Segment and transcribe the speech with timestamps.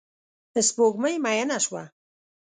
[0.67, 1.83] سپوږمۍ میینه شوه